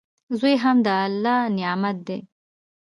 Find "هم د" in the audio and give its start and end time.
0.63-0.87